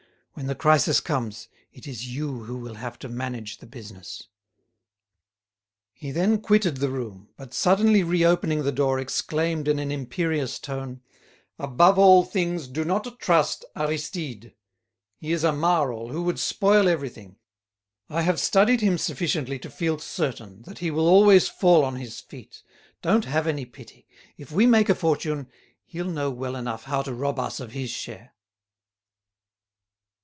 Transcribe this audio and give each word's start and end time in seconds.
When 0.33 0.47
the 0.47 0.55
crisis 0.55 1.01
comes, 1.01 1.49
it 1.73 1.85
is 1.85 2.15
you 2.15 2.45
who 2.45 2.57
will 2.57 2.75
have 2.75 2.97
to 2.99 3.09
manage 3.09 3.57
the 3.57 3.67
business." 3.67 4.23
He 5.93 6.09
then 6.09 6.39
quitted 6.41 6.77
the 6.77 6.89
room, 6.89 7.29
but, 7.37 7.53
suddenly 7.53 8.01
re 8.01 8.23
opening 8.25 8.63
the 8.63 8.71
door, 8.71 8.97
exclaimed 8.97 9.67
in 9.67 9.77
an 9.77 9.91
imperious 9.91 10.57
tone: 10.57 11.01
"Above 11.59 11.99
all 11.99 12.23
things, 12.23 12.67
do 12.69 12.83
not 12.85 13.19
trust 13.19 13.65
Aristide; 13.75 14.53
he 15.17 15.31
is 15.33 15.43
a 15.43 15.51
mar 15.51 15.91
all, 15.91 16.07
who 16.09 16.23
would 16.23 16.39
spoil 16.39 16.87
everything. 16.87 17.35
I 18.09 18.21
have 18.23 18.39
studied 18.39 18.79
him 18.81 18.97
sufficiently 18.97 19.59
to 19.59 19.69
feel 19.69 19.99
certain 19.99 20.61
that 20.63 20.79
he 20.79 20.89
will 20.91 21.09
always 21.09 21.49
fall 21.49 21.83
on 21.83 21.97
his 21.97 22.19
feet. 22.21 22.63
Don't 23.03 23.25
have 23.25 23.45
any 23.47 23.65
pity; 23.65 24.07
if 24.37 24.49
we 24.51 24.65
make 24.65 24.87
a 24.89 24.95
fortune, 24.95 25.49
he'll 25.85 26.09
know 26.09 26.31
well 26.31 26.55
enough 26.55 26.83
how 26.85 27.01
to 27.03 27.13
rob 27.13 27.37
us 27.37 27.59
of 27.59 27.73
his 27.73 27.89
share." 27.91 28.33